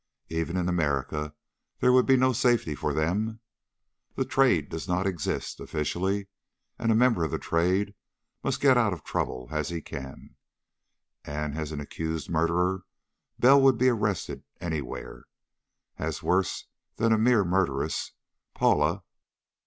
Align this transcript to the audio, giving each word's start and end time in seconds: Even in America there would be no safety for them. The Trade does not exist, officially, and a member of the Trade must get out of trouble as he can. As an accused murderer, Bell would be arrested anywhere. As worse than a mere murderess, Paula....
Even 0.29 0.57
in 0.57 0.67
America 0.67 1.35
there 1.79 1.93
would 1.93 2.07
be 2.07 2.17
no 2.17 2.33
safety 2.33 2.73
for 2.73 2.91
them. 2.91 3.39
The 4.15 4.25
Trade 4.25 4.67
does 4.67 4.87
not 4.87 5.05
exist, 5.05 5.59
officially, 5.59 6.25
and 6.79 6.91
a 6.91 6.95
member 6.95 7.23
of 7.23 7.29
the 7.29 7.37
Trade 7.37 7.93
must 8.43 8.61
get 8.61 8.79
out 8.79 8.93
of 8.93 9.03
trouble 9.03 9.49
as 9.51 9.69
he 9.69 9.79
can. 9.79 10.35
As 11.23 11.71
an 11.71 11.79
accused 11.79 12.31
murderer, 12.31 12.81
Bell 13.37 13.61
would 13.61 13.77
be 13.77 13.89
arrested 13.89 14.43
anywhere. 14.59 15.25
As 15.99 16.23
worse 16.23 16.65
than 16.95 17.11
a 17.11 17.17
mere 17.19 17.43
murderess, 17.43 18.13
Paula.... 18.55 19.03